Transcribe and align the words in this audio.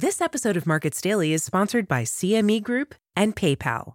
This 0.00 0.20
episode 0.20 0.56
of 0.56 0.64
Markets 0.64 1.00
Daily 1.00 1.32
is 1.32 1.42
sponsored 1.42 1.88
by 1.88 2.04
CME 2.04 2.62
Group 2.62 2.94
and 3.16 3.34
PayPal. 3.34 3.94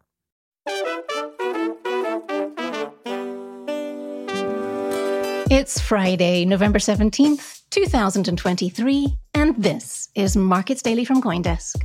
It's 5.50 5.80
Friday, 5.80 6.44
November 6.44 6.80
17th, 6.80 7.62
2023, 7.70 9.18
and 9.34 9.56
this 9.56 10.10
is 10.14 10.36
Markets 10.36 10.82
Daily 10.82 11.06
from 11.06 11.22
Coindesk. 11.22 11.82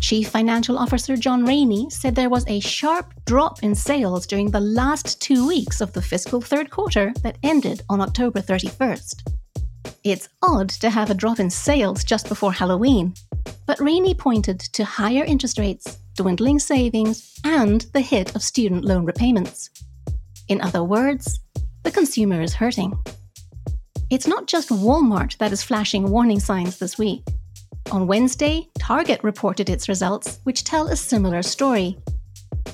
Chief 0.00 0.28
Financial 0.28 0.76
Officer 0.76 1.16
John 1.16 1.44
Rainey 1.44 1.88
said 1.88 2.14
there 2.14 2.28
was 2.28 2.44
a 2.46 2.60
sharp 2.60 3.14
drop 3.24 3.62
in 3.62 3.74
sales 3.74 4.26
during 4.26 4.50
the 4.50 4.60
last 4.60 5.20
two 5.22 5.46
weeks 5.48 5.80
of 5.80 5.92
the 5.92 6.02
fiscal 6.02 6.40
third 6.40 6.70
quarter 6.70 7.12
that 7.22 7.38
ended 7.42 7.82
on 7.88 8.00
October 8.00 8.40
31st. 8.40 9.43
It's 10.04 10.28
odd 10.42 10.68
to 10.80 10.90
have 10.90 11.08
a 11.08 11.14
drop 11.14 11.40
in 11.40 11.48
sales 11.48 12.04
just 12.04 12.28
before 12.28 12.52
Halloween, 12.52 13.14
but 13.66 13.80
Rainey 13.80 14.12
pointed 14.12 14.60
to 14.60 14.84
higher 14.84 15.24
interest 15.24 15.58
rates, 15.58 15.96
dwindling 16.14 16.58
savings, 16.58 17.40
and 17.42 17.80
the 17.94 18.02
hit 18.02 18.36
of 18.36 18.42
student 18.42 18.84
loan 18.84 19.06
repayments. 19.06 19.70
In 20.48 20.60
other 20.60 20.84
words, 20.84 21.40
the 21.84 21.90
consumer 21.90 22.42
is 22.42 22.52
hurting. 22.52 22.92
It's 24.10 24.26
not 24.26 24.46
just 24.46 24.68
Walmart 24.68 25.38
that 25.38 25.52
is 25.52 25.62
flashing 25.62 26.10
warning 26.10 26.38
signs 26.38 26.78
this 26.78 26.98
week. 26.98 27.22
On 27.90 28.06
Wednesday, 28.06 28.68
Target 28.78 29.24
reported 29.24 29.70
its 29.70 29.88
results, 29.88 30.38
which 30.44 30.64
tell 30.64 30.88
a 30.88 30.96
similar 30.96 31.40
story. 31.42 31.96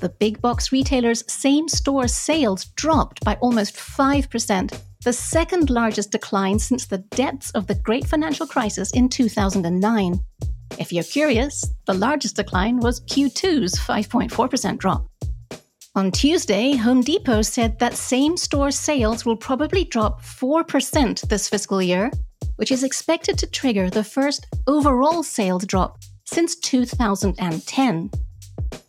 The 0.01 0.09
big 0.09 0.41
box 0.41 0.73
retailer's 0.73 1.31
same 1.31 1.69
store 1.69 2.09
sales 2.09 2.65
dropped 2.75 3.23
by 3.23 3.35
almost 3.43 3.77
5%, 3.77 4.81
the 5.05 5.13
second 5.13 5.69
largest 5.69 6.11
decline 6.11 6.59
since 6.59 6.87
the 6.87 6.99
depths 6.99 7.51
of 7.51 7.67
the 7.67 7.75
great 7.75 8.07
financial 8.07 8.47
crisis 8.47 8.93
in 8.93 9.11
2009. 9.11 10.19
If 10.79 10.91
you're 10.91 11.05
curious, 11.05 11.67
the 11.87 11.93
largest 11.93 12.37
decline 12.37 12.79
was 12.79 13.03
Q2's 13.03 13.79
5.4% 13.79 14.79
drop. 14.79 15.07
On 15.95 16.11
Tuesday, 16.11 16.77
Home 16.77 17.03
Depot 17.03 17.43
said 17.43 17.79
that 17.79 17.95
same 17.95 18.39
store 18.39 18.71
sales 18.71 19.27
will 19.27 19.37
probably 19.37 19.85
drop 19.85 20.23
4% 20.23 21.29
this 21.29 21.47
fiscal 21.47 21.83
year, 21.83 22.11
which 22.57 22.73
is 22.73 22.85
expected 22.85 23.37
to 23.37 23.47
trigger 23.47 23.91
the 23.91 24.05
first 24.05 24.47
overall 24.67 25.23
sales 25.23 25.67
drop 25.67 25.99
since 26.25 26.57
2010. 26.57 28.11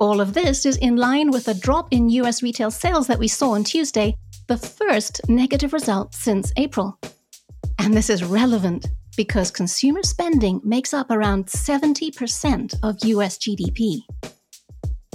All 0.02 0.20
of 0.20 0.34
this 0.34 0.66
is 0.66 0.78
in 0.78 0.96
line 0.96 1.30
with 1.30 1.46
the 1.46 1.54
drop 1.54 1.90
in 1.92 2.10
US 2.10 2.42
retail 2.42 2.72
sales 2.72 3.06
that 3.06 3.20
we 3.20 3.28
saw 3.28 3.52
on 3.52 3.64
Tuesday, 3.64 4.18
the 4.48 4.58
first 4.58 5.22
negative 5.30 5.74
result 5.74 6.16
since 6.16 6.52
April. 6.58 6.98
And 7.78 7.94
this 7.94 8.10
is 8.10 8.24
relevant 8.24 8.88
because 9.16 9.52
consumer 9.52 10.02
spending 10.02 10.60
makes 10.64 10.92
up 10.92 11.12
around 11.12 11.46
70% 11.46 12.74
of 12.82 12.98
US 13.06 13.38
GDP. 13.38 14.00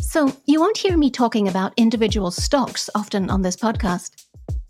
So, 0.01 0.33
you 0.45 0.61
won't 0.61 0.79
hear 0.79 0.97
me 0.97 1.11
talking 1.11 1.49
about 1.49 1.75
individual 1.77 2.31
stocks 2.31 2.89
often 2.95 3.29
on 3.29 3.43
this 3.43 3.57
podcast. 3.57 4.25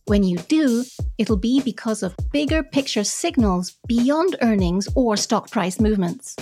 When 0.07 0.23
you 0.23 0.39
do, 0.39 0.87
it'll 1.19 1.37
be 1.37 1.61
because 1.61 2.03
of 2.03 2.17
bigger 2.33 2.63
picture 2.63 3.05
signals 3.05 3.77
beyond 3.87 4.37
earnings 4.41 4.89
or 4.95 5.19
stock 5.19 5.51
price 5.51 5.79
movements. 5.79 6.37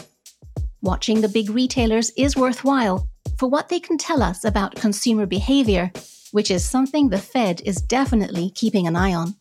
Watching 0.81 1.23
the 1.23 1.29
big 1.29 1.51
retailers 1.51 2.11
is 2.11 2.37
worthwhile 2.37 3.09
for 3.39 3.49
what 3.49 3.69
they 3.69 3.81
can 3.81 3.99
tell 3.99 4.23
us 4.23 4.45
about 4.45 4.75
consumer 4.75 5.27
behavior, 5.27 5.93
which 6.33 6.51
is 6.51 6.69
something 6.69 7.09
the 7.09 7.19
Fed 7.19 7.61
is 7.65 7.77
definitely 7.81 8.51
keeping 8.51 8.87
an 8.87 8.97
eye 8.97 9.15
on. 9.15 9.35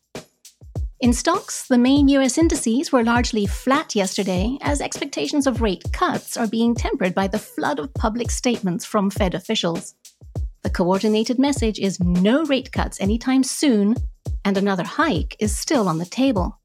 In 0.99 1.11
stocks, 1.11 1.67
the 1.67 1.77
main 1.77 2.07
US 2.07 2.37
indices 2.37 2.91
were 2.91 3.03
largely 3.03 3.45
flat 3.45 3.93
yesterday 3.93 4.57
as 4.61 4.79
expectations 4.79 5.45
of 5.45 5.61
rate 5.61 5.83
cuts 5.91 6.37
are 6.37 6.47
being 6.47 6.73
tempered 6.73 7.13
by 7.13 7.27
the 7.27 7.39
flood 7.39 7.77
of 7.77 7.93
public 7.93 8.31
statements 8.31 8.85
from 8.85 9.09
Fed 9.09 9.35
officials. 9.35 9.95
The 10.63 10.69
coordinated 10.69 11.39
message 11.39 11.77
is 11.77 11.99
no 11.99 12.45
rate 12.45 12.71
cuts 12.71 13.01
anytime 13.01 13.43
soon, 13.43 13.95
and 14.45 14.57
another 14.57 14.85
hike 14.85 15.35
is 15.39 15.57
still 15.57 15.89
on 15.89 15.97
the 15.97 16.05
table. 16.05 16.57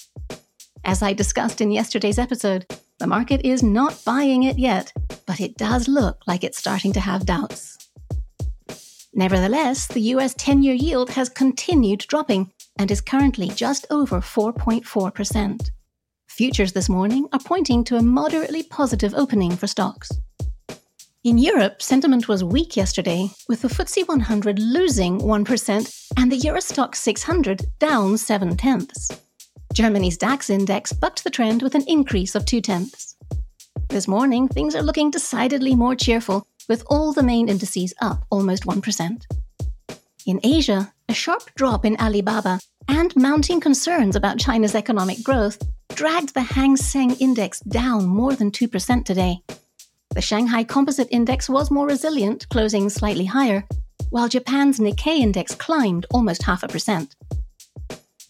As 0.84 1.02
I 1.02 1.12
discussed 1.14 1.60
in 1.60 1.72
yesterday's 1.72 2.18
episode, 2.18 2.64
the 2.98 3.06
market 3.06 3.42
is 3.44 3.62
not 3.62 4.02
buying 4.04 4.42
it 4.42 4.58
yet, 4.58 4.92
but 5.26 5.40
it 5.40 5.56
does 5.56 5.86
look 5.88 6.22
like 6.26 6.42
it's 6.42 6.58
starting 6.58 6.92
to 6.92 7.00
have 7.00 7.26
doubts. 7.26 7.78
Nevertheless, 9.14 9.86
the 9.86 10.00
US 10.14 10.34
10 10.34 10.62
year 10.62 10.74
yield 10.74 11.10
has 11.10 11.28
continued 11.28 12.00
dropping 12.00 12.52
and 12.78 12.90
is 12.90 13.00
currently 13.00 13.48
just 13.48 13.86
over 13.90 14.20
4.4%. 14.20 15.70
Futures 16.28 16.72
this 16.72 16.88
morning 16.88 17.28
are 17.32 17.40
pointing 17.40 17.84
to 17.84 17.96
a 17.96 18.02
moderately 18.02 18.62
positive 18.62 19.14
opening 19.14 19.56
for 19.56 19.66
stocks. 19.66 20.10
In 21.24 21.36
Europe, 21.36 21.82
sentiment 21.82 22.28
was 22.28 22.44
weak 22.44 22.76
yesterday, 22.76 23.28
with 23.48 23.62
the 23.62 23.68
FTSE 23.68 24.06
100 24.06 24.58
losing 24.58 25.18
1% 25.18 26.10
and 26.16 26.30
the 26.30 26.38
Eurostoxx 26.38 26.94
600 26.94 27.66
down 27.80 28.16
7 28.16 28.56
tenths. 28.56 29.10
Germany's 29.78 30.18
DAX 30.18 30.50
index 30.50 30.92
bucked 30.92 31.22
the 31.22 31.30
trend 31.30 31.62
with 31.62 31.76
an 31.76 31.84
increase 31.86 32.34
of 32.34 32.44
2 32.44 32.60
tenths. 32.60 33.14
This 33.90 34.08
morning, 34.08 34.48
things 34.48 34.74
are 34.74 34.82
looking 34.82 35.08
decidedly 35.08 35.76
more 35.76 35.94
cheerful, 35.94 36.48
with 36.68 36.82
all 36.88 37.12
the 37.12 37.22
main 37.22 37.48
indices 37.48 37.94
up 38.00 38.24
almost 38.28 38.64
1%. 38.64 39.22
In 40.26 40.40
Asia, 40.42 40.92
a 41.08 41.14
sharp 41.14 41.54
drop 41.54 41.84
in 41.84 41.96
Alibaba 42.00 42.58
and 42.88 43.14
mounting 43.14 43.60
concerns 43.60 44.16
about 44.16 44.40
China's 44.40 44.74
economic 44.74 45.22
growth 45.22 45.62
dragged 45.94 46.34
the 46.34 46.40
Hang 46.40 46.76
Seng 46.76 47.12
Index 47.20 47.60
down 47.60 48.04
more 48.04 48.34
than 48.34 48.50
2% 48.50 49.04
today. 49.04 49.38
The 50.12 50.20
Shanghai 50.20 50.64
Composite 50.64 51.06
Index 51.12 51.48
was 51.48 51.70
more 51.70 51.86
resilient, 51.86 52.48
closing 52.48 52.88
slightly 52.88 53.26
higher, 53.26 53.64
while 54.10 54.28
Japan's 54.28 54.80
Nikkei 54.80 55.20
Index 55.20 55.54
climbed 55.54 56.04
almost 56.10 56.42
half 56.42 56.64
a 56.64 56.66
percent. 56.66 57.14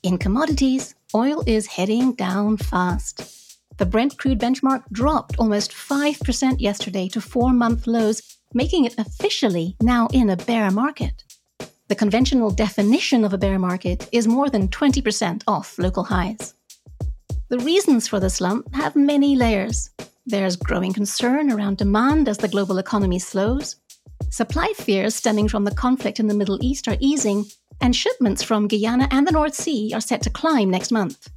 In 0.05 0.17
commodities, 0.17 0.95
oil 1.13 1.43
is 1.45 1.67
heading 1.67 2.13
down 2.13 2.57
fast. 2.57 3.59
The 3.79 3.87
Brent 3.87 4.17
crude 4.17 4.39
benchmark 4.39 4.85
dropped 4.93 5.37
almost 5.41 5.73
5% 5.73 6.61
yesterday 6.61 7.09
to 7.09 7.21
four 7.21 7.53
month 7.53 7.89
lows, 7.89 8.23
making 8.55 8.85
it 8.85 8.97
officially 8.97 9.77
now 9.83 10.07
in 10.13 10.31
a 10.31 10.37
bear 10.37 10.71
market. 10.71 11.25
The 11.89 11.97
conventional 11.97 12.53
definition 12.53 13.25
of 13.25 13.33
a 13.33 13.39
bear 13.39 13.59
market 13.59 14.09
is 14.13 14.29
more 14.29 14.49
than 14.49 14.69
20% 14.69 15.43
off 15.49 15.77
local 15.79 16.05
highs. 16.05 16.55
The 17.49 17.59
reasons 17.59 18.07
for 18.07 18.21
the 18.21 18.31
slump 18.31 18.73
have 18.75 18.95
many 18.95 19.35
layers. 19.35 19.91
There's 20.27 20.55
growing 20.55 20.93
concern 20.93 21.51
around 21.51 21.79
demand 21.79 22.29
as 22.29 22.39
the 22.39 22.47
global 22.47 22.79
economy 22.79 23.19
slows. 23.19 23.75
Supply 24.31 24.73
fears 24.77 25.17
stemming 25.17 25.49
from 25.49 25.65
the 25.65 25.75
conflict 25.75 26.21
in 26.21 26.29
the 26.29 26.35
Middle 26.35 26.63
East 26.63 26.87
are 26.87 26.99
easing, 27.01 27.47
and 27.81 27.95
shipments 27.95 28.43
from 28.43 28.69
Guyana 28.69 29.09
and 29.11 29.27
the 29.27 29.33
North 29.33 29.55
Sea 29.55 29.93
are 29.95 30.01
set 30.01 30.23
to 30.23 30.31
climb 30.31 30.71
next 30.71 30.93
month. 30.93 31.29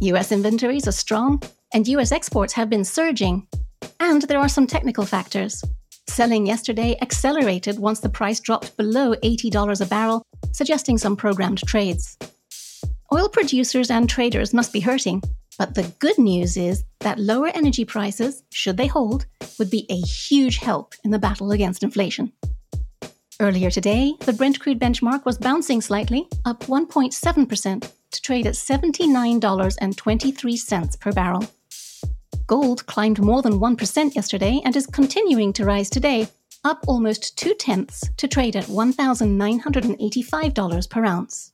US 0.00 0.32
inventories 0.32 0.88
are 0.88 0.92
strong, 0.92 1.42
and 1.72 1.86
US 1.88 2.12
exports 2.12 2.52
have 2.54 2.70
been 2.70 2.84
surging. 2.84 3.46
And 3.98 4.22
there 4.22 4.38
are 4.38 4.48
some 4.48 4.66
technical 4.66 5.04
factors. 5.04 5.62
Selling 6.08 6.46
yesterday 6.46 6.96
accelerated 7.02 7.78
once 7.78 8.00
the 8.00 8.08
price 8.08 8.40
dropped 8.40 8.76
below 8.76 9.14
$80 9.16 9.80
a 9.80 9.86
barrel, 9.86 10.22
suggesting 10.52 10.98
some 10.98 11.16
programmed 11.16 11.62
trades. 11.66 12.16
Oil 13.12 13.28
producers 13.28 13.90
and 13.90 14.08
traders 14.08 14.54
must 14.54 14.72
be 14.72 14.80
hurting, 14.80 15.22
but 15.58 15.74
the 15.74 15.92
good 15.98 16.18
news 16.18 16.56
is 16.56 16.84
that 17.00 17.18
lower 17.18 17.48
energy 17.48 17.84
prices, 17.84 18.42
should 18.50 18.76
they 18.76 18.86
hold, 18.86 19.26
would 19.58 19.70
be 19.70 19.86
a 19.90 20.00
huge 20.00 20.56
help 20.56 20.94
in 21.04 21.10
the 21.10 21.18
battle 21.18 21.52
against 21.52 21.82
inflation. 21.82 22.32
Earlier 23.40 23.70
today, 23.70 24.14
the 24.20 24.32
Brent 24.34 24.60
crude 24.60 24.78
benchmark 24.78 25.24
was 25.24 25.38
bouncing 25.38 25.80
slightly, 25.80 26.28
up 26.44 26.60
1.7%, 26.64 27.90
to 28.10 28.20
trade 28.20 28.46
at 28.46 28.52
$79.23 28.52 31.00
per 31.00 31.12
barrel. 31.12 31.46
Gold 32.46 32.84
climbed 32.84 33.22
more 33.22 33.40
than 33.40 33.58
1% 33.58 34.14
yesterday 34.14 34.60
and 34.62 34.76
is 34.76 34.86
continuing 34.86 35.54
to 35.54 35.64
rise 35.64 35.88
today, 35.88 36.28
up 36.64 36.84
almost 36.86 37.38
two 37.38 37.54
tenths 37.54 38.06
to 38.18 38.28
trade 38.28 38.56
at 38.56 38.66
$1,985 38.66 40.90
per 40.90 41.06
ounce. 41.06 41.52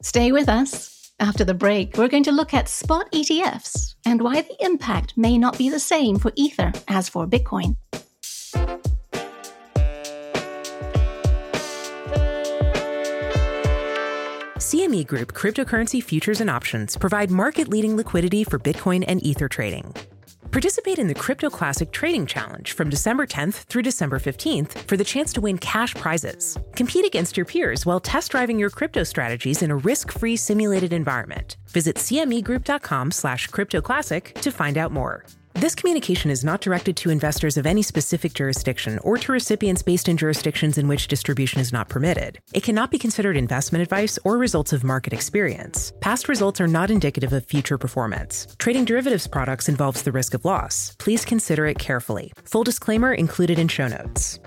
Stay 0.00 0.32
with 0.32 0.48
us. 0.48 1.12
After 1.20 1.44
the 1.44 1.52
break, 1.52 1.98
we're 1.98 2.08
going 2.08 2.24
to 2.24 2.32
look 2.32 2.54
at 2.54 2.70
spot 2.70 3.12
ETFs 3.12 3.96
and 4.06 4.22
why 4.22 4.40
the 4.40 4.56
impact 4.64 5.18
may 5.18 5.36
not 5.36 5.58
be 5.58 5.68
the 5.68 5.78
same 5.78 6.18
for 6.18 6.32
Ether 6.34 6.72
as 6.88 7.10
for 7.10 7.26
Bitcoin. 7.26 7.76
CME 14.72 15.06
Group 15.06 15.34
cryptocurrency 15.34 16.02
futures 16.02 16.40
and 16.40 16.48
options 16.48 16.96
provide 16.96 17.30
market 17.30 17.68
leading 17.68 17.94
liquidity 17.94 18.42
for 18.42 18.58
Bitcoin 18.58 19.04
and 19.06 19.22
Ether 19.22 19.46
trading. 19.46 19.94
Participate 20.50 20.98
in 20.98 21.08
the 21.08 21.14
Crypto 21.14 21.50
Classic 21.50 21.92
Trading 21.92 22.24
Challenge 22.24 22.72
from 22.72 22.88
December 22.88 23.26
10th 23.26 23.64
through 23.68 23.82
December 23.82 24.18
15th 24.18 24.72
for 24.88 24.96
the 24.96 25.04
chance 25.04 25.30
to 25.34 25.42
win 25.42 25.58
cash 25.58 25.92
prizes. 25.92 26.56
Compete 26.74 27.04
against 27.04 27.36
your 27.36 27.44
peers 27.44 27.84
while 27.84 28.00
test 28.00 28.30
driving 28.30 28.58
your 28.58 28.70
crypto 28.70 29.02
strategies 29.02 29.60
in 29.60 29.70
a 29.70 29.76
risk-free 29.76 30.36
simulated 30.36 30.94
environment. 30.94 31.58
Visit 31.68 31.96
cmegroup.com 31.96 33.10
slash 33.10 33.48
cryptoclassic 33.50 34.32
to 34.40 34.50
find 34.50 34.78
out 34.78 34.90
more. 34.90 35.26
This 35.62 35.76
communication 35.76 36.32
is 36.32 36.42
not 36.42 36.60
directed 36.60 36.96
to 36.96 37.10
investors 37.10 37.56
of 37.56 37.66
any 37.66 37.82
specific 37.82 38.34
jurisdiction 38.34 38.98
or 39.04 39.16
to 39.18 39.30
recipients 39.30 39.80
based 39.80 40.08
in 40.08 40.16
jurisdictions 40.16 40.76
in 40.76 40.88
which 40.88 41.06
distribution 41.06 41.60
is 41.60 41.72
not 41.72 41.88
permitted. 41.88 42.40
It 42.52 42.64
cannot 42.64 42.90
be 42.90 42.98
considered 42.98 43.36
investment 43.36 43.80
advice 43.80 44.18
or 44.24 44.38
results 44.38 44.72
of 44.72 44.82
market 44.82 45.12
experience. 45.12 45.92
Past 46.00 46.28
results 46.28 46.60
are 46.60 46.66
not 46.66 46.90
indicative 46.90 47.32
of 47.32 47.46
future 47.46 47.78
performance. 47.78 48.48
Trading 48.58 48.84
derivatives 48.84 49.28
products 49.28 49.68
involves 49.68 50.02
the 50.02 50.10
risk 50.10 50.34
of 50.34 50.44
loss. 50.44 50.96
Please 50.98 51.24
consider 51.24 51.64
it 51.64 51.78
carefully. 51.78 52.32
Full 52.46 52.64
disclaimer 52.64 53.14
included 53.14 53.60
in 53.60 53.68
show 53.68 53.86
notes. 53.86 54.40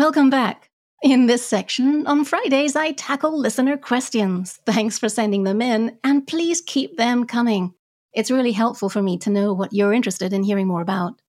Welcome 0.01 0.31
back. 0.31 0.71
In 1.03 1.27
this 1.27 1.45
section, 1.45 2.07
on 2.07 2.25
Fridays, 2.25 2.75
I 2.75 2.93
tackle 2.93 3.39
listener 3.39 3.77
questions. 3.77 4.59
Thanks 4.65 4.99
for 4.99 5.11
sending 5.11 5.45
them 5.45 5.61
in, 5.61 5.99
and 6.03 6.27
please 6.27 6.63
keep 6.63 6.97
them 6.97 7.27
coming. 7.27 7.75
It's 8.15 8.31
really 8.31 8.53
helpful 8.53 8.89
for 8.89 9.03
me 9.03 9.19
to 9.19 9.29
know 9.29 9.53
what 9.53 9.75
you're 9.75 9.93
interested 9.93 10.33
in 10.33 10.43
hearing 10.43 10.67
more 10.67 10.81
about. 10.81 11.21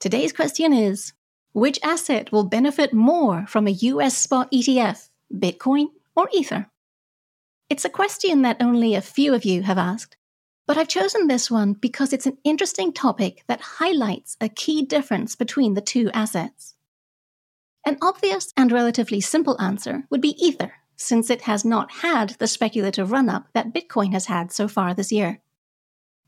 Today's 0.00 0.32
question 0.32 0.72
is 0.72 1.12
Which 1.52 1.78
asset 1.84 2.32
will 2.32 2.42
benefit 2.42 2.92
more 2.92 3.46
from 3.46 3.68
a 3.68 3.78
US 3.92 4.18
spot 4.18 4.50
ETF, 4.50 5.08
Bitcoin 5.32 5.86
or 6.16 6.28
Ether? 6.32 6.66
It's 7.70 7.84
a 7.84 7.88
question 8.00 8.42
that 8.42 8.56
only 8.60 8.96
a 8.96 9.00
few 9.00 9.34
of 9.34 9.44
you 9.44 9.62
have 9.62 9.78
asked, 9.78 10.16
but 10.66 10.76
I've 10.76 10.88
chosen 10.88 11.28
this 11.28 11.48
one 11.48 11.74
because 11.74 12.12
it's 12.12 12.26
an 12.26 12.38
interesting 12.42 12.92
topic 12.92 13.44
that 13.46 13.78
highlights 13.78 14.36
a 14.40 14.48
key 14.48 14.82
difference 14.82 15.36
between 15.36 15.74
the 15.74 15.80
two 15.80 16.10
assets. 16.10 16.73
An 17.86 17.98
obvious 18.00 18.52
and 18.56 18.72
relatively 18.72 19.20
simple 19.20 19.60
answer 19.60 20.04
would 20.08 20.22
be 20.22 20.36
Ether, 20.44 20.72
since 20.96 21.28
it 21.28 21.42
has 21.42 21.64
not 21.64 21.90
had 22.02 22.30
the 22.38 22.46
speculative 22.46 23.12
run 23.12 23.28
up 23.28 23.48
that 23.52 23.74
Bitcoin 23.74 24.12
has 24.12 24.26
had 24.26 24.50
so 24.50 24.68
far 24.68 24.94
this 24.94 25.12
year. 25.12 25.40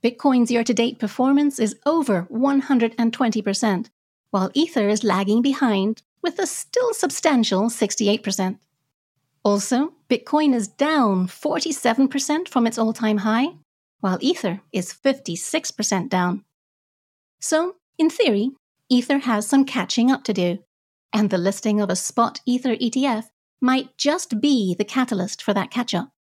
Bitcoin's 0.03 0.51
year 0.51 0.63
to 0.63 0.75
date 0.75 0.99
performance 0.99 1.59
is 1.59 1.77
over 1.87 2.27
120%, 2.31 3.91
while 4.31 4.51
Ether 4.53 4.89
is 4.89 5.03
lagging 5.03 5.41
behind 5.41 6.03
with 6.23 6.39
a 6.39 6.47
still 6.47 6.93
substantial 6.93 7.65
68%. 7.65 8.59
Also, 9.43 9.95
Bitcoin 10.11 10.55
is 10.55 10.69
down 10.69 11.27
47% 11.27 12.49
from 12.49 12.67
its 12.67 12.77
all 12.79 12.93
time 12.93 13.19
high, 13.19 13.49
while 14.01 14.19
Ether 14.21 14.61
is 14.73 14.93
56% 14.93 16.11
down. 16.11 16.45
So, 17.41 17.77
in 17.97 18.11
theory, 18.11 18.51
Ether 18.91 19.19
has 19.19 19.47
some 19.47 19.65
catching 19.65 20.11
up 20.11 20.25
to 20.25 20.33
do, 20.35 20.59
and 21.13 21.31
the 21.31 21.39
listing 21.39 21.81
of 21.81 21.91
a 21.91 21.97
spot 21.97 22.41
Ether 22.47 22.77
ETF 22.77 23.27
might 23.61 23.97
just 23.97 24.41
be 24.41 24.75
the 24.75 24.85
catalyst 24.85 25.43
for 25.43 25.55
that 25.55 25.71
catch 25.71 25.95
up. 25.95 26.11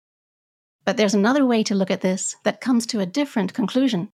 But 0.85 0.97
there's 0.97 1.14
another 1.14 1.45
way 1.45 1.62
to 1.64 1.75
look 1.75 1.90
at 1.90 2.00
this 2.00 2.37
that 2.45 2.61
comes 2.61 2.87
to 2.87 3.00
a 3.00 3.07
different 3.07 3.52
conclusion. 3.52 4.11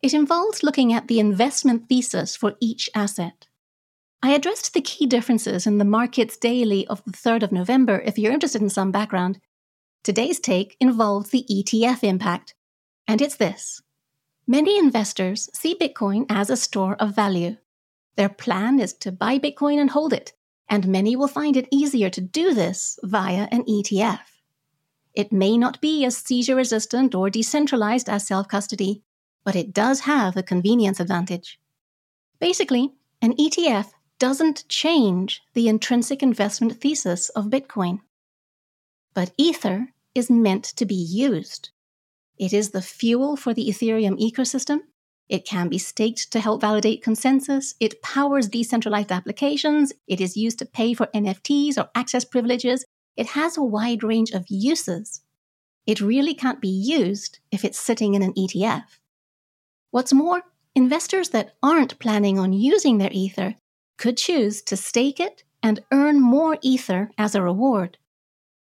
It 0.00 0.14
involves 0.14 0.62
looking 0.62 0.92
at 0.92 1.08
the 1.08 1.18
investment 1.18 1.88
thesis 1.88 2.36
for 2.36 2.56
each 2.60 2.88
asset. 2.94 3.48
I 4.22 4.30
addressed 4.30 4.74
the 4.74 4.80
key 4.80 5.06
differences 5.06 5.66
in 5.66 5.78
the 5.78 5.84
Markets 5.84 6.36
Daily 6.36 6.86
of 6.86 7.04
the 7.04 7.12
3rd 7.12 7.42
of 7.44 7.52
November 7.52 8.00
if 8.00 8.18
you're 8.18 8.32
interested 8.32 8.62
in 8.62 8.70
some 8.70 8.90
background. 8.90 9.40
Today's 10.02 10.40
take 10.40 10.76
involves 10.80 11.30
the 11.30 11.44
ETF 11.50 12.02
impact, 12.02 12.54
and 13.06 13.20
it's 13.20 13.36
this. 13.36 13.82
Many 14.46 14.78
investors 14.78 15.50
see 15.52 15.74
Bitcoin 15.74 16.26
as 16.28 16.48
a 16.48 16.56
store 16.56 16.94
of 16.96 17.14
value. 17.14 17.56
Their 18.18 18.28
plan 18.28 18.80
is 18.80 18.94
to 18.94 19.12
buy 19.12 19.38
Bitcoin 19.38 19.78
and 19.78 19.90
hold 19.90 20.12
it, 20.12 20.32
and 20.68 20.88
many 20.88 21.14
will 21.14 21.28
find 21.28 21.56
it 21.56 21.68
easier 21.70 22.10
to 22.10 22.20
do 22.20 22.52
this 22.52 22.98
via 23.04 23.46
an 23.52 23.62
ETF. 23.62 24.18
It 25.14 25.30
may 25.30 25.56
not 25.56 25.80
be 25.80 26.04
as 26.04 26.16
seizure 26.16 26.56
resistant 26.56 27.14
or 27.14 27.30
decentralized 27.30 28.08
as 28.08 28.26
self 28.26 28.48
custody, 28.48 29.04
but 29.44 29.54
it 29.54 29.72
does 29.72 30.00
have 30.00 30.36
a 30.36 30.42
convenience 30.42 30.98
advantage. 30.98 31.60
Basically, 32.40 32.92
an 33.22 33.36
ETF 33.36 33.92
doesn't 34.18 34.68
change 34.68 35.40
the 35.54 35.68
intrinsic 35.68 36.20
investment 36.20 36.80
thesis 36.80 37.28
of 37.28 37.50
Bitcoin. 37.50 38.00
But 39.14 39.32
Ether 39.36 39.90
is 40.16 40.28
meant 40.28 40.64
to 40.64 40.84
be 40.84 40.96
used. 40.96 41.70
It 42.36 42.52
is 42.52 42.70
the 42.70 42.82
fuel 42.82 43.36
for 43.36 43.54
the 43.54 43.68
Ethereum 43.68 44.18
ecosystem. 44.18 44.80
It 45.28 45.44
can 45.44 45.68
be 45.68 45.78
staked 45.78 46.32
to 46.32 46.40
help 46.40 46.62
validate 46.62 47.02
consensus. 47.02 47.74
It 47.80 48.00
powers 48.02 48.48
decentralized 48.48 49.12
applications. 49.12 49.92
It 50.06 50.20
is 50.20 50.36
used 50.36 50.58
to 50.60 50.66
pay 50.66 50.94
for 50.94 51.06
NFTs 51.14 51.76
or 51.76 51.90
access 51.94 52.24
privileges. 52.24 52.84
It 53.16 53.26
has 53.28 53.56
a 53.56 53.62
wide 53.62 54.02
range 54.02 54.30
of 54.30 54.46
uses. 54.48 55.20
It 55.86 56.00
really 56.00 56.34
can't 56.34 56.60
be 56.60 56.68
used 56.68 57.40
if 57.50 57.64
it's 57.64 57.78
sitting 57.78 58.14
in 58.14 58.22
an 58.22 58.32
ETF. 58.34 58.84
What's 59.90 60.12
more, 60.12 60.42
investors 60.74 61.30
that 61.30 61.54
aren't 61.62 61.98
planning 61.98 62.38
on 62.38 62.52
using 62.52 62.98
their 62.98 63.12
Ether 63.12 63.54
could 63.98 64.16
choose 64.16 64.62
to 64.62 64.76
stake 64.76 65.18
it 65.18 65.44
and 65.62 65.82
earn 65.92 66.20
more 66.20 66.58
Ether 66.62 67.10
as 67.18 67.34
a 67.34 67.42
reward. 67.42 67.98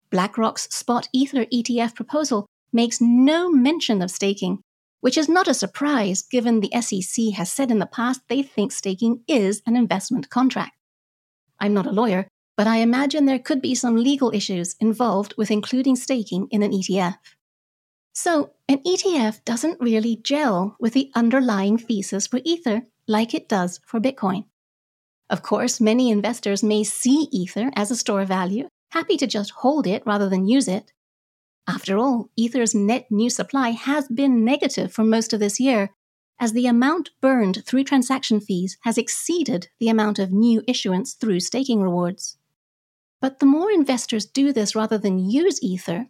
BlackRock's 0.10 0.74
Spot 0.74 1.08
Ether 1.12 1.46
ETF 1.46 1.96
proposal 1.96 2.46
makes 2.72 3.02
no 3.02 3.52
mention 3.52 4.02
of 4.02 4.12
staking, 4.12 4.62
which 5.02 5.18
is 5.18 5.30
not 5.30 5.48
a 5.48 5.54
surprise 5.54 6.22
given 6.22 6.60
the 6.60 6.72
SEC 6.82 7.34
has 7.36 7.52
said 7.52 7.72
in 7.72 7.80
the 7.80 7.86
past 7.86 8.22
they 8.28 8.42
think 8.42 8.72
staking 8.72 9.24
is 9.28 9.62
an 9.66 9.76
investment 9.76 10.30
contract. 10.30 10.74
I'm 11.60 11.74
not 11.74 11.88
a 11.88 11.92
lawyer, 11.92 12.28
but 12.56 12.68
I 12.68 12.78
imagine 12.78 13.26
there 13.26 13.40
could 13.40 13.62
be 13.62 13.76
some 13.76 13.96
legal 13.96 14.34
issues 14.34 14.76
involved 14.80 15.36
with 15.38 15.52
including 15.52 15.96
staking 15.96 16.48
in 16.50 16.64
an 16.64 16.72
ETF. 16.72 17.18
So, 18.14 18.54
an 18.68 18.80
ETF 18.80 19.46
doesn't 19.46 19.80
really 19.80 20.16
gel 20.16 20.76
with 20.80 20.94
the 20.94 21.12
underlying 21.14 21.78
thesis 21.78 22.26
for 22.26 22.40
Ether 22.44 22.82
like 23.08 23.36
it 23.36 23.48
does 23.48 23.80
for 23.86 24.00
Bitcoin. 24.00 24.46
Of 25.30 25.44
course, 25.44 25.80
many 25.80 26.10
investors 26.10 26.64
may 26.64 26.84
see 26.84 27.28
Ether 27.32 27.70
as 27.76 27.92
a 27.92 27.96
store 27.96 28.22
of 28.22 28.28
value, 28.28 28.70
happy 28.92 29.18
to 29.18 29.28
just 29.28 29.52
hold 29.52 29.86
it 29.86 30.02
rather 30.06 30.30
than 30.30 30.48
use 30.48 30.68
it. 30.68 30.92
After 31.68 31.98
all, 31.98 32.30
Ether's 32.38 32.74
net 32.74 33.08
new 33.12 33.30
supply 33.30 33.72
has 33.72 34.08
been 34.08 34.46
negative 34.46 34.94
for 34.94 35.04
most 35.04 35.34
of 35.34 35.42
this 35.42 35.60
year, 35.60 35.92
as 36.40 36.54
the 36.54 36.68
amount 36.68 37.10
burned 37.20 37.66
through 37.66 37.84
transaction 37.84 38.40
fees 38.40 38.78
has 38.82 38.98
exceeded 38.98 39.68
the 39.80 39.90
amount 39.90 40.18
of 40.18 40.32
new 40.32 40.64
issuance 40.68 41.14
through 41.14 41.42
staking 41.42 41.82
rewards. 41.82 42.38
But 43.20 43.40
the 43.40 43.46
more 43.46 43.72
investors 43.72 44.26
do 44.26 44.54
this 44.54 44.76
rather 44.76 44.98
than 44.98 45.30
use 45.30 45.62
Ether, 45.62 46.08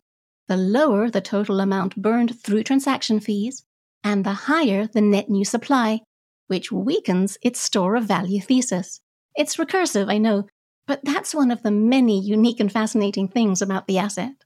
the 0.47 0.57
lower 0.57 1.09
the 1.09 1.21
total 1.21 1.59
amount 1.59 1.95
burned 1.95 2.39
through 2.39 2.63
transaction 2.63 3.19
fees, 3.19 3.63
and 4.03 4.23
the 4.23 4.33
higher 4.33 4.85
the 4.85 5.01
net 5.01 5.29
new 5.29 5.45
supply, 5.45 6.01
which 6.47 6.71
weakens 6.71 7.37
its 7.41 7.59
store 7.59 7.95
of 7.95 8.05
value 8.05 8.41
thesis. 8.41 9.01
It's 9.35 9.57
recursive, 9.57 10.11
I 10.11 10.17
know, 10.17 10.47
but 10.85 10.99
that's 11.03 11.33
one 11.33 11.51
of 11.51 11.63
the 11.63 11.71
many 11.71 12.19
unique 12.19 12.59
and 12.59 12.71
fascinating 12.71 13.27
things 13.27 13.61
about 13.61 13.87
the 13.87 13.97
asset. 13.97 14.43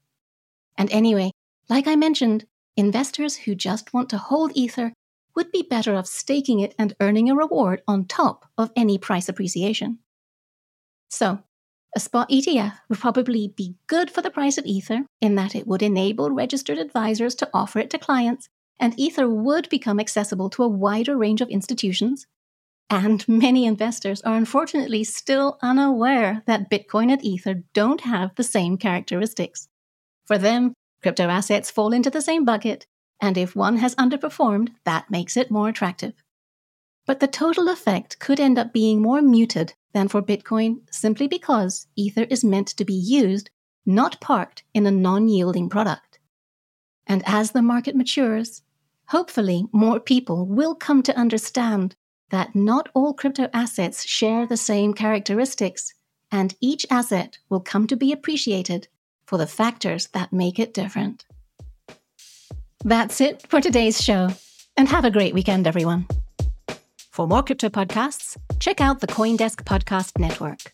And 0.76 0.90
anyway, 0.90 1.30
like 1.68 1.86
I 1.86 1.96
mentioned, 1.96 2.46
investors 2.76 3.36
who 3.36 3.54
just 3.54 3.92
want 3.92 4.08
to 4.10 4.18
hold 4.18 4.52
Ether 4.54 4.92
would 5.34 5.50
be 5.52 5.62
better 5.62 5.94
off 5.94 6.06
staking 6.06 6.60
it 6.60 6.74
and 6.78 6.94
earning 7.00 7.30
a 7.30 7.34
reward 7.34 7.82
on 7.88 8.04
top 8.04 8.46
of 8.58 8.70
any 8.76 8.98
price 8.98 9.28
appreciation. 9.28 9.98
So, 11.08 11.42
a 11.94 12.00
spot 12.00 12.30
ETF 12.30 12.78
would 12.88 12.98
probably 12.98 13.48
be 13.48 13.76
good 13.86 14.10
for 14.10 14.22
the 14.22 14.30
price 14.30 14.56
of 14.56 14.64
Ether 14.64 15.04
in 15.20 15.34
that 15.34 15.54
it 15.54 15.66
would 15.66 15.82
enable 15.82 16.30
registered 16.30 16.78
advisors 16.78 17.34
to 17.36 17.50
offer 17.52 17.78
it 17.78 17.90
to 17.90 17.98
clients, 17.98 18.48
and 18.80 18.98
Ether 18.98 19.28
would 19.28 19.68
become 19.68 20.00
accessible 20.00 20.48
to 20.50 20.62
a 20.62 20.68
wider 20.68 21.16
range 21.16 21.40
of 21.42 21.48
institutions, 21.50 22.26
and 22.88 23.26
many 23.28 23.66
investors 23.66 24.22
are 24.22 24.36
unfortunately 24.36 25.04
still 25.04 25.58
unaware 25.62 26.42
that 26.46 26.70
Bitcoin 26.70 27.12
and 27.12 27.22
Ether 27.24 27.62
don't 27.74 28.02
have 28.02 28.34
the 28.36 28.42
same 28.42 28.78
characteristics. 28.78 29.68
For 30.32 30.38
them, 30.38 30.72
crypto 31.02 31.28
assets 31.28 31.70
fall 31.70 31.92
into 31.92 32.08
the 32.08 32.22
same 32.22 32.46
bucket, 32.46 32.86
and 33.20 33.36
if 33.36 33.54
one 33.54 33.76
has 33.76 33.94
underperformed, 33.96 34.70
that 34.86 35.10
makes 35.10 35.36
it 35.36 35.50
more 35.50 35.68
attractive. 35.68 36.14
But 37.04 37.20
the 37.20 37.26
total 37.26 37.68
effect 37.68 38.18
could 38.18 38.40
end 38.40 38.58
up 38.58 38.72
being 38.72 39.02
more 39.02 39.20
muted 39.20 39.74
than 39.92 40.08
for 40.08 40.22
Bitcoin 40.22 40.90
simply 40.90 41.28
because 41.28 41.86
Ether 41.96 42.22
is 42.30 42.42
meant 42.42 42.68
to 42.68 42.84
be 42.86 42.94
used, 42.94 43.50
not 43.84 44.22
parked 44.22 44.64
in 44.72 44.86
a 44.86 44.90
non 44.90 45.28
yielding 45.28 45.68
product. 45.68 46.18
And 47.06 47.22
as 47.26 47.50
the 47.50 47.60
market 47.60 47.94
matures, 47.94 48.62
hopefully 49.08 49.66
more 49.70 50.00
people 50.00 50.46
will 50.46 50.74
come 50.74 51.02
to 51.02 51.14
understand 51.14 51.94
that 52.30 52.56
not 52.56 52.88
all 52.94 53.12
crypto 53.12 53.50
assets 53.52 54.06
share 54.06 54.46
the 54.46 54.56
same 54.56 54.94
characteristics, 54.94 55.92
and 56.30 56.54
each 56.58 56.86
asset 56.88 57.36
will 57.50 57.60
come 57.60 57.86
to 57.86 57.96
be 57.96 58.12
appreciated 58.12 58.88
for 59.24 59.38
the 59.38 59.46
factors 59.46 60.08
that 60.08 60.32
make 60.32 60.58
it 60.58 60.74
different. 60.74 61.24
That's 62.84 63.20
it 63.20 63.44
for 63.48 63.60
today's 63.60 64.02
show, 64.02 64.30
and 64.76 64.88
have 64.88 65.04
a 65.04 65.10
great 65.10 65.34
weekend, 65.34 65.66
everyone. 65.66 66.06
For 67.12 67.26
more 67.26 67.42
crypto 67.42 67.68
podcasts, 67.68 68.36
check 68.58 68.80
out 68.80 69.00
the 69.00 69.06
Coindesk 69.06 69.64
Podcast 69.64 70.18
Network. 70.18 70.72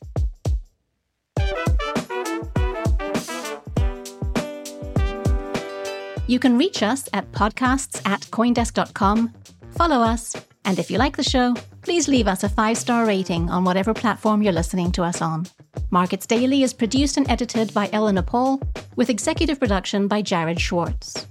You 6.28 6.38
can 6.38 6.58
reach 6.58 6.82
us 6.82 7.08
at 7.14 7.30
podcasts 7.32 8.06
at 8.06 8.20
coindesk.com, 8.20 9.32
follow 9.70 10.00
us, 10.00 10.36
and 10.64 10.78
if 10.78 10.90
you 10.90 10.98
like 10.98 11.16
the 11.16 11.22
show, 11.22 11.54
please 11.80 12.06
leave 12.06 12.28
us 12.28 12.44
a 12.44 12.48
five 12.50 12.76
star 12.76 13.06
rating 13.06 13.48
on 13.48 13.64
whatever 13.64 13.94
platform 13.94 14.42
you're 14.42 14.52
listening 14.52 14.92
to 14.92 15.02
us 15.02 15.22
on. 15.22 15.46
Markets 15.90 16.26
Daily 16.26 16.62
is 16.62 16.72
produced 16.72 17.16
and 17.16 17.28
edited 17.30 17.72
by 17.72 17.88
Eleanor 17.92 18.22
Paul, 18.22 18.60
with 18.96 19.10
executive 19.10 19.58
production 19.58 20.08
by 20.08 20.22
Jared 20.22 20.60
Schwartz. 20.60 21.26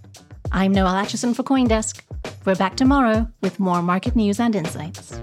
I'm 0.52 0.72
Noelle 0.72 1.04
Acheson 1.04 1.36
for 1.36 1.44
Coindesk. 1.44 2.02
We're 2.46 2.56
back 2.56 2.76
tomorrow 2.76 3.28
with 3.42 3.60
more 3.60 3.82
market 3.82 4.16
news 4.16 4.40
and 4.40 4.56
insights. 4.56 5.20